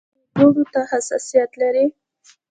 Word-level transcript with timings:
ایا 0.37 0.45
دوړو 0.53 0.63
ته 0.73 0.79
حساسیت 0.91 1.51
لرئ؟ 1.61 1.85